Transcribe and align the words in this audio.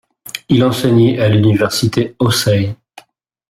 Il 0.49 0.63
enseignait 0.63 1.19
à 1.19 1.29
l'université 1.29 2.15
Hōsei. 2.19 2.73